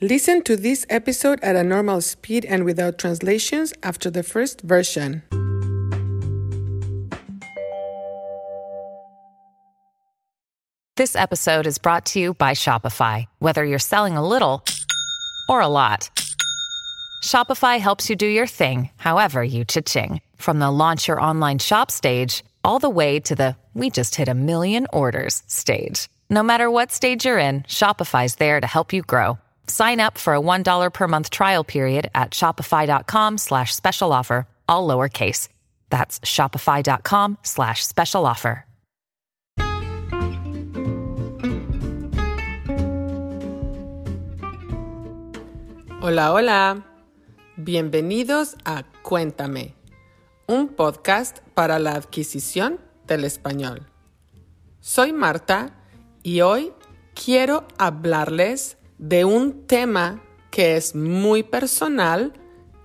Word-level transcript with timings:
Listen 0.00 0.42
to 0.42 0.56
this 0.56 0.84
episode 0.90 1.38
at 1.40 1.54
a 1.54 1.62
normal 1.62 2.00
speed 2.00 2.44
and 2.44 2.64
without 2.64 2.98
translations 2.98 3.72
after 3.84 4.10
the 4.10 4.24
first 4.24 4.60
version. 4.62 5.22
This 10.96 11.14
episode 11.14 11.68
is 11.68 11.78
brought 11.78 12.06
to 12.06 12.18
you 12.18 12.34
by 12.34 12.54
Shopify. 12.54 13.26
Whether 13.38 13.64
you're 13.64 13.78
selling 13.78 14.16
a 14.16 14.26
little 14.26 14.64
or 15.48 15.60
a 15.60 15.68
lot, 15.68 16.10
Shopify 17.22 17.78
helps 17.78 18.10
you 18.10 18.16
do 18.16 18.26
your 18.26 18.48
thing, 18.48 18.90
however 18.96 19.44
you 19.44 19.64
cha-ching. 19.64 20.20
From 20.36 20.58
the 20.58 20.72
launch 20.72 21.06
your 21.06 21.20
online 21.20 21.60
shop 21.60 21.92
stage, 21.92 22.42
all 22.64 22.80
the 22.80 22.90
way 22.90 23.20
to 23.20 23.36
the 23.36 23.56
we 23.74 23.90
just 23.90 24.16
hit 24.16 24.28
a 24.28 24.34
million 24.34 24.88
orders 24.92 25.44
stage. 25.46 26.08
No 26.28 26.42
matter 26.42 26.68
what 26.68 26.90
stage 26.90 27.24
you're 27.26 27.38
in, 27.38 27.62
Shopify's 27.62 28.36
there 28.36 28.60
to 28.60 28.66
help 28.66 28.92
you 28.92 29.02
grow. 29.02 29.38
Sign 29.66 30.00
up 30.00 30.18
for 30.18 30.34
a 30.34 30.40
$1 30.40 30.92
per 30.92 31.08
month 31.08 31.30
trial 31.30 31.64
period 31.64 32.10
at 32.14 32.30
shopify.com 32.30 33.38
slash 33.38 33.74
special 33.74 34.12
offer, 34.12 34.46
all 34.68 34.86
lowercase. 34.86 35.48
That's 35.90 36.20
shopify.com 36.20 37.38
slash 37.42 37.84
special 37.84 38.26
offer. 38.26 38.64
Hola, 46.04 46.32
hola. 46.32 46.84
Bienvenidos 47.56 48.56
a 48.66 48.82
Cuéntame, 49.02 49.74
un 50.46 50.68
podcast 50.68 51.38
para 51.54 51.78
la 51.78 51.92
adquisición 51.94 52.78
del 53.06 53.24
español. 53.24 53.86
Soy 54.80 55.14
Marta 55.14 55.72
y 56.22 56.42
hoy 56.42 56.74
quiero 57.14 57.66
hablarles 57.78 58.76
de 58.98 59.24
un 59.24 59.66
tema 59.66 60.22
que 60.50 60.76
es 60.76 60.94
muy 60.94 61.42
personal 61.42 62.34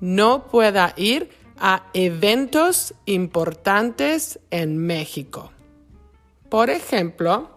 no 0.00 0.48
pueda 0.48 0.92
ir 0.96 1.30
a 1.58 1.84
eventos 1.94 2.92
importantes 3.06 4.40
en 4.50 4.78
México. 4.78 5.52
Por 6.48 6.70
ejemplo, 6.70 7.48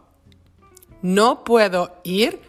no 1.01 1.43
puedo 1.43 1.99
ir 2.03 2.39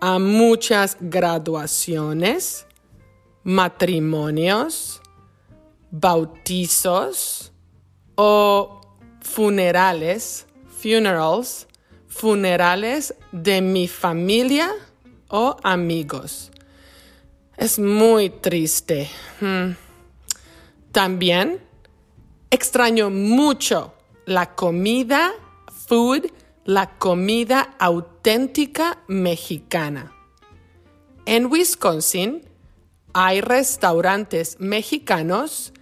a 0.00 0.20
muchas 0.20 0.96
graduaciones, 1.00 2.64
matrimonios, 3.42 5.00
bautizos 5.90 7.52
o 8.14 8.80
funerales, 9.20 10.46
funerals, 10.68 11.66
funerales 12.06 13.14
de 13.32 13.60
mi 13.62 13.88
familia 13.88 14.70
o 15.28 15.56
amigos. 15.64 16.52
Es 17.58 17.78
muy 17.80 18.30
triste. 18.30 19.10
Hmm. 19.40 19.72
También 20.92 21.60
extraño 22.50 23.10
mucho 23.10 23.94
la 24.26 24.54
comida, 24.54 25.32
food, 25.88 26.30
la 26.64 26.96
comida 26.98 27.74
auténtica 27.80 29.02
mexicana. 29.08 30.12
En 31.26 31.46
Wisconsin 31.46 32.42
hay 33.12 33.40
restaurantes 33.40 34.60
mexicanos 34.60 35.72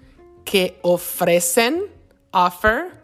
que 0.47 0.79
ofrecen, 0.81 1.83
offer, 2.31 3.03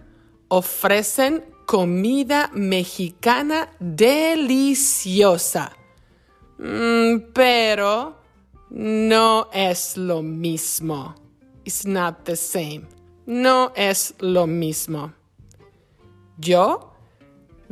ofrecen 0.49 1.45
comida 1.67 2.51
mexicana 2.55 3.69
deliciosa. 3.79 5.73
Mm, 6.57 7.33
pero 7.35 8.22
no 8.73 9.49
es 9.53 9.97
lo 9.97 10.23
mismo. 10.23 11.15
It's 11.65 11.87
not 11.87 12.25
the 12.25 12.37
same. 12.37 12.89
No 13.27 13.73
es 13.77 14.15
lo 14.19 14.47
mismo. 14.47 15.13
Yo 16.39 16.93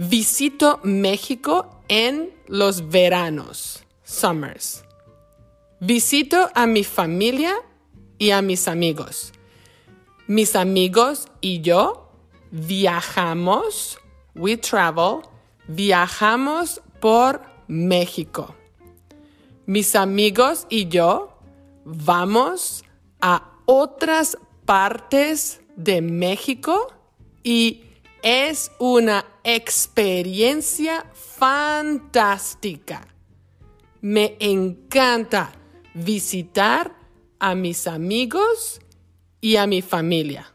Visito 0.02 0.80
México 0.82 1.82
en 1.86 2.30
los 2.48 2.88
veranos, 2.88 3.84
summers. 4.02 4.82
Visito 5.78 6.48
a 6.54 6.66
mi 6.66 6.84
familia 6.84 7.52
y 8.16 8.30
a 8.30 8.40
mis 8.40 8.66
amigos. 8.66 9.30
Mis 10.26 10.56
amigos 10.56 11.26
y 11.42 11.60
yo 11.60 12.08
viajamos, 12.50 13.98
we 14.34 14.56
travel, 14.56 15.20
viajamos 15.68 16.80
por 16.98 17.42
México. 17.68 18.54
Mis 19.70 19.94
amigos 19.94 20.66
y 20.68 20.88
yo 20.88 21.38
vamos 21.84 22.82
a 23.20 23.52
otras 23.66 24.36
partes 24.64 25.60
de 25.76 26.02
México 26.02 26.92
y 27.44 27.84
es 28.20 28.72
una 28.80 29.24
experiencia 29.44 31.06
fantástica. 31.14 33.06
Me 34.00 34.36
encanta 34.40 35.52
visitar 35.94 36.92
a 37.38 37.54
mis 37.54 37.86
amigos 37.86 38.80
y 39.40 39.54
a 39.54 39.68
mi 39.68 39.82
familia. 39.82 40.52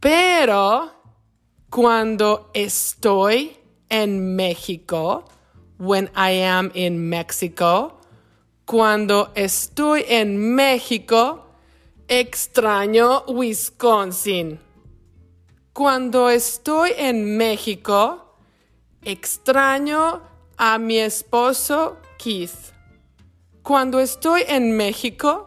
Pero 0.00 0.90
cuando 1.68 2.50
estoy 2.54 3.58
en 3.90 4.34
México, 4.34 5.26
when 5.78 6.10
I 6.14 6.30
am 6.42 6.70
in 6.74 7.08
Mexico, 7.08 8.00
cuando 8.64 9.30
estoy 9.34 10.04
en 10.08 10.54
México, 10.54 11.44
extraño 12.08 13.24
Wisconsin. 13.28 14.58
Cuando 15.72 16.30
estoy 16.30 16.92
en 16.96 17.36
México, 17.36 18.36
extraño 19.02 20.22
a 20.56 20.78
mi 20.78 20.98
esposo 20.98 21.98
Keith. 22.16 22.72
Cuando 23.62 23.98
estoy 23.98 24.44
en 24.46 24.76
México, 24.76 25.46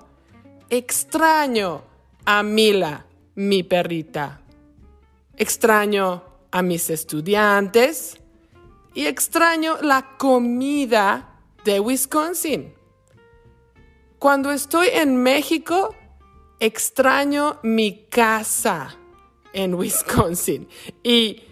extraño 0.69 1.83
a 2.25 2.43
Mila, 2.43 3.05
mi 3.35 3.63
perrita. 3.63 4.41
Extraño 5.37 6.23
a 6.51 6.61
mis 6.61 6.89
estudiantes 6.89 8.17
y 8.97 9.05
extraño 9.05 9.77
la 9.83 10.17
comida 10.17 11.39
de 11.63 11.79
Wisconsin. 11.79 12.73
Cuando 14.17 14.51
estoy 14.51 14.87
en 14.91 15.21
México, 15.21 15.93
extraño 16.59 17.59
mi 17.61 18.07
casa 18.09 18.97
en 19.53 19.75
Wisconsin. 19.75 20.67
Y 21.03 21.43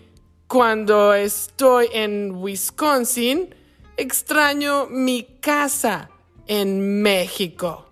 cuando 0.47 1.13
estoy 1.13 1.87
en 1.93 2.35
Wisconsin, 2.35 3.53
extraño 3.95 4.87
mi 4.87 5.37
casa 5.39 6.09
en 6.47 7.03
México. 7.03 7.91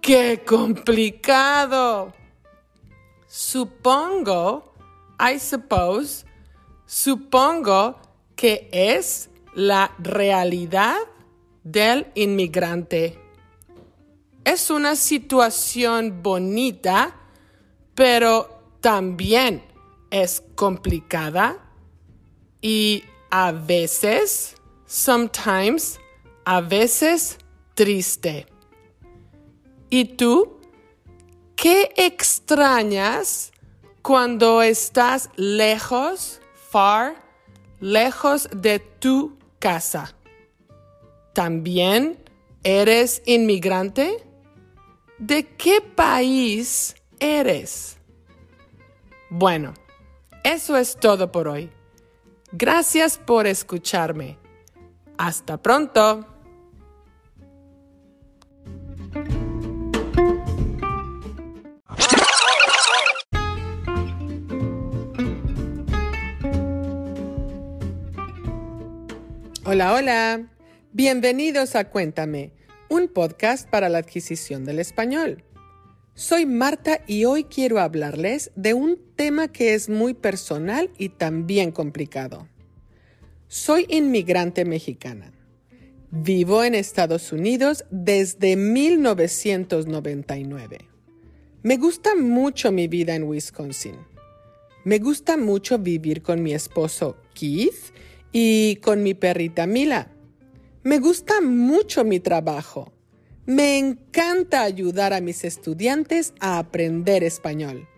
¡Qué 0.00 0.44
complicado! 0.46 2.14
Supongo, 3.26 4.72
I 5.18 5.40
suppose, 5.40 6.24
supongo 6.86 8.07
que 8.38 8.68
es 8.70 9.30
la 9.52 9.92
realidad 9.98 10.96
del 11.64 12.06
inmigrante. 12.14 13.18
Es 14.44 14.70
una 14.70 14.94
situación 14.94 16.22
bonita, 16.22 17.16
pero 17.96 18.76
también 18.80 19.64
es 20.08 20.44
complicada 20.54 21.58
y 22.62 23.02
a 23.28 23.50
veces, 23.50 24.54
sometimes, 24.86 25.98
a 26.44 26.60
veces 26.60 27.38
triste. 27.74 28.46
¿Y 29.90 30.04
tú? 30.04 30.60
¿Qué 31.56 31.90
extrañas 31.96 33.50
cuando 34.00 34.62
estás 34.62 35.28
lejos, 35.34 36.40
far, 36.70 37.27
lejos 37.80 38.48
de 38.54 38.78
tu 38.78 39.38
casa? 39.58 40.14
¿También 41.32 42.18
eres 42.62 43.22
inmigrante? 43.26 44.24
¿De 45.18 45.46
qué 45.56 45.80
país 45.80 46.94
eres? 47.18 47.98
Bueno, 49.30 49.74
eso 50.44 50.76
es 50.76 50.96
todo 50.96 51.30
por 51.30 51.48
hoy. 51.48 51.70
Gracias 52.52 53.18
por 53.18 53.46
escucharme. 53.46 54.38
Hasta 55.18 55.60
pronto. 55.60 56.37
Hola, 69.70 69.92
hola. 69.92 70.48
Bienvenidos 70.94 71.76
a 71.76 71.90
Cuéntame, 71.90 72.52
un 72.88 73.06
podcast 73.06 73.68
para 73.68 73.90
la 73.90 73.98
adquisición 73.98 74.64
del 74.64 74.78
español. 74.78 75.44
Soy 76.14 76.46
Marta 76.46 77.02
y 77.06 77.26
hoy 77.26 77.44
quiero 77.44 77.78
hablarles 77.78 78.50
de 78.56 78.72
un 78.72 78.98
tema 79.14 79.48
que 79.48 79.74
es 79.74 79.90
muy 79.90 80.14
personal 80.14 80.90
y 80.96 81.10
también 81.10 81.70
complicado. 81.70 82.48
Soy 83.46 83.84
inmigrante 83.90 84.64
mexicana. 84.64 85.34
Vivo 86.10 86.64
en 86.64 86.74
Estados 86.74 87.30
Unidos 87.30 87.84
desde 87.90 88.56
1999. 88.56 90.78
Me 91.62 91.76
gusta 91.76 92.16
mucho 92.16 92.72
mi 92.72 92.88
vida 92.88 93.14
en 93.14 93.24
Wisconsin. 93.24 93.96
Me 94.84 94.98
gusta 94.98 95.36
mucho 95.36 95.78
vivir 95.78 96.22
con 96.22 96.42
mi 96.42 96.54
esposo 96.54 97.18
Keith 97.34 97.92
y 98.32 98.76
con 98.76 99.02
mi 99.02 99.14
perrita 99.14 99.66
Mila. 99.66 100.10
Me 100.82 100.98
gusta 100.98 101.40
mucho 101.40 102.04
mi 102.04 102.20
trabajo. 102.20 102.92
Me 103.46 103.78
encanta 103.78 104.62
ayudar 104.62 105.12
a 105.12 105.20
mis 105.20 105.44
estudiantes 105.44 106.34
a 106.40 106.58
aprender 106.58 107.24
español. 107.24 107.88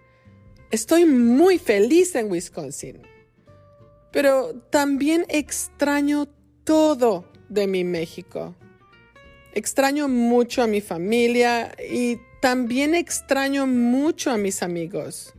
Estoy 0.71 1.05
muy 1.05 1.59
feliz 1.59 2.15
en 2.15 2.31
Wisconsin. 2.31 3.03
Pero 4.12 4.55
también 4.71 5.25
extraño 5.29 6.29
todo 6.65 7.25
de 7.49 7.67
mi 7.67 7.85
México. 7.85 8.55
Extraño 9.55 10.09
mucho 10.09 10.62
a 10.62 10.67
mi 10.67 10.81
familia 10.81 11.75
y 11.91 12.19
también 12.41 12.94
extraño 12.94 13.67
mucho 13.67 14.31
a 14.31 14.37
mis 14.37 14.62
amigos. 14.62 15.35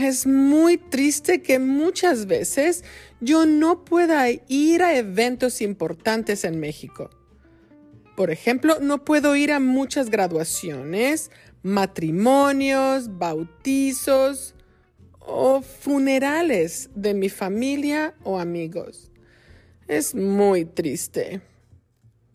Es 0.00 0.26
muy 0.26 0.78
triste 0.78 1.42
que 1.42 1.58
muchas 1.58 2.26
veces 2.26 2.84
yo 3.20 3.44
no 3.44 3.84
pueda 3.84 4.26
ir 4.48 4.82
a 4.82 4.96
eventos 4.96 5.60
importantes 5.60 6.44
en 6.44 6.60
México. 6.60 7.10
Por 8.16 8.30
ejemplo, 8.30 8.78
no 8.80 9.04
puedo 9.04 9.36
ir 9.36 9.52
a 9.52 9.60
muchas 9.60 10.10
graduaciones, 10.10 11.30
matrimonios, 11.62 13.18
bautizos 13.18 14.54
o 15.20 15.60
funerales 15.62 16.90
de 16.94 17.14
mi 17.14 17.28
familia 17.28 18.14
o 18.24 18.38
amigos. 18.38 19.12
Es 19.86 20.14
muy 20.14 20.64
triste. 20.64 21.42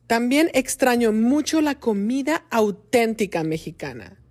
También 0.07 0.51
extraño 0.53 1.11
mucho 1.11 1.61
la 1.61 1.79
comida 1.79 2.45
auténtica 2.49 3.43
mexicana. 3.43 4.22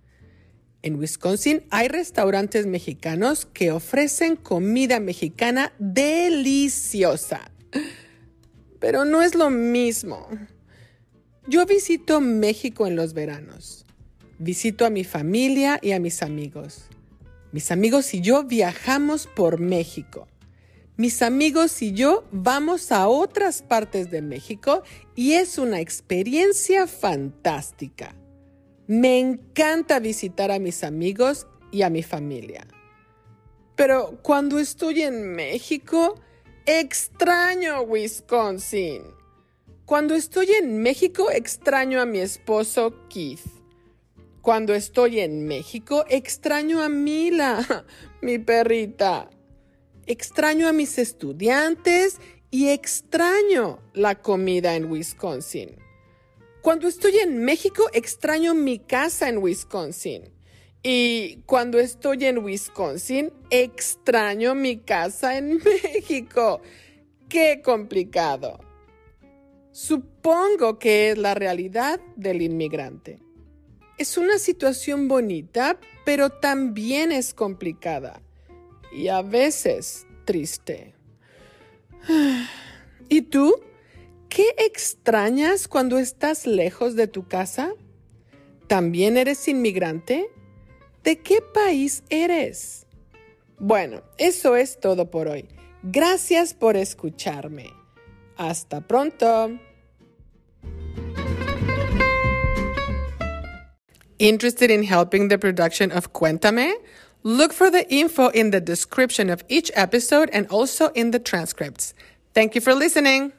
En 0.83 0.99
Wisconsin 0.99 1.63
hay 1.69 1.87
restaurantes 1.87 2.67
mexicanos 2.67 3.47
que 3.53 3.71
ofrecen 3.71 4.35
comida 4.35 4.99
mexicana 4.99 5.71
deliciosa. 5.79 7.49
Pero 8.81 9.05
no 9.05 9.21
es 9.21 9.33
lo 9.33 9.49
mismo. 9.49 10.27
Yo 11.47 11.65
visito 11.65 12.19
México 12.19 12.85
en 12.85 12.97
los 12.97 13.13
veranos. 13.13 13.85
Visito 14.39 14.85
a 14.85 14.89
mi 14.89 15.05
familia 15.05 15.79
y 15.81 15.93
a 15.93 16.01
mis 16.01 16.21
amigos. 16.21 16.83
Mis 17.53 17.71
amigos 17.71 18.13
y 18.13 18.19
yo 18.19 18.43
viajamos 18.43 19.25
por 19.25 19.61
México. 19.61 20.27
Mis 20.97 21.21
amigos 21.21 21.81
y 21.81 21.93
yo 21.93 22.25
vamos 22.33 22.91
a 22.91 23.07
otras 23.07 23.61
partes 23.61 24.11
de 24.11 24.21
México 24.21 24.83
y 25.15 25.33
es 25.33 25.57
una 25.57 25.79
experiencia 25.79 26.87
fantástica. 26.87 28.13
Me 28.87 29.19
encanta 29.19 29.99
visitar 29.99 30.51
a 30.51 30.59
mis 30.59 30.83
amigos 30.83 31.47
y 31.71 31.83
a 31.83 31.89
mi 31.89 32.03
familia. 32.03 32.67
Pero 33.75 34.19
cuando 34.21 34.59
estoy 34.59 35.01
en 35.01 35.33
México, 35.33 36.19
extraño 36.65 37.81
Wisconsin. 37.83 39.03
Cuando 39.85 40.15
estoy 40.15 40.51
en 40.51 40.81
México, 40.81 41.31
extraño 41.31 42.01
a 42.01 42.05
mi 42.05 42.19
esposo 42.19 43.07
Keith. 43.09 43.41
Cuando 44.41 44.73
estoy 44.73 45.21
en 45.21 45.45
México, 45.45 46.05
extraño 46.09 46.83
a 46.83 46.89
Mila, 46.89 47.85
mi 48.21 48.37
perrita. 48.37 49.29
Extraño 50.05 50.67
a 50.67 50.73
mis 50.73 50.97
estudiantes 50.97 52.19
y 52.51 52.69
extraño 52.69 53.79
la 53.93 54.15
comida 54.21 54.75
en 54.75 54.91
Wisconsin. 54.91 55.82
Cuando 56.63 56.87
estoy 56.87 57.17
en 57.17 57.43
México, 57.43 57.89
extraño 57.91 58.53
mi 58.53 58.79
casa 58.79 59.27
en 59.27 59.39
Wisconsin. 59.39 60.31
Y 60.81 61.41
cuando 61.45 61.77
estoy 61.77 62.23
en 62.23 62.37
Wisconsin, 62.37 63.33
extraño 63.49 64.55
mi 64.55 64.77
casa 64.77 65.37
en 65.37 65.57
México. 65.83 66.61
¡Qué 67.27 67.61
complicado! 67.61 68.61
Supongo 69.73 70.79
que 70.79 71.11
es 71.11 71.17
la 71.17 71.33
realidad 71.33 71.99
del 72.15 72.41
inmigrante. 72.41 73.19
Es 73.97 74.17
una 74.17 74.39
situación 74.39 75.09
bonita, 75.09 75.77
pero 76.05 76.29
también 76.29 77.11
es 77.11 77.33
complicada 77.33 78.21
y 78.89 79.09
a 79.09 79.21
veces 79.21 80.07
triste. 80.23 80.95
¿Y 83.09 83.23
tú? 83.23 83.53
¿Qué 84.33 84.55
extrañas 84.57 85.67
cuando 85.67 85.99
estás 85.99 86.47
lejos 86.47 86.95
de 86.95 87.05
tu 87.05 87.27
casa? 87.27 87.71
¿También 88.65 89.15
eres 89.15 89.47
inmigrante? 89.47 90.27
¿De 91.03 91.19
qué 91.19 91.39
país 91.39 92.01
eres? 92.09 92.87
Bueno, 93.59 94.01
eso 94.17 94.55
es 94.55 94.79
todo 94.79 95.11
por 95.11 95.27
hoy. 95.27 95.47
Gracias 95.83 96.55
por 96.55 96.75
escucharme. 96.75 97.73
Hasta 98.35 98.81
pronto. 98.81 99.51
Interested 104.17 104.71
in 104.71 104.81
helping 104.81 105.27
the 105.27 105.37
production 105.37 105.91
of 105.91 106.11
Cuéntame? 106.11 106.73
Look 107.21 107.53
for 107.53 107.69
the 107.69 107.85
info 107.93 108.29
in 108.29 108.49
the 108.49 108.59
description 108.59 109.29
of 109.29 109.43
each 109.47 109.69
episode 109.75 110.31
and 110.33 110.47
also 110.49 110.89
in 110.95 111.11
the 111.11 111.19
transcripts. 111.19 111.93
Thank 112.33 112.55
you 112.55 112.61
for 112.61 112.73
listening. 112.73 113.31